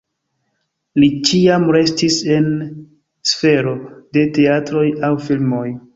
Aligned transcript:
Li 1.01 1.09
ĉiam 1.27 1.67
restis 1.75 2.17
en 2.37 2.49
sfero 3.33 3.77
de 4.19 4.25
teatroj 4.39 4.87
aŭ 5.11 5.17
filmoj. 5.29 5.67